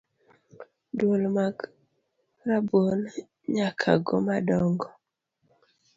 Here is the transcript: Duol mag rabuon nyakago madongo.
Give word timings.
Duol 0.97 1.23
mag 1.37 1.57
rabuon 2.47 2.99
nyakago 3.53 4.15
madongo. 4.27 4.87